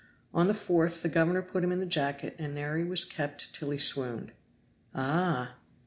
[0.33, 3.53] On the fourth the governor put him in the jacket, and there he was kept
[3.53, 4.31] till he swooned."
[4.95, 5.53] "Ah!"